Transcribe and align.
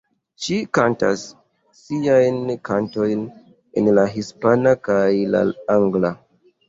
Ŝi 0.43 0.55
kantas 0.77 1.25
siajn 1.81 2.39
kantojn 2.69 3.21
en 3.83 3.91
la 3.99 4.07
hispana 4.17 4.75
kaj 4.89 5.03
la 5.37 5.45
angla. 5.79 6.13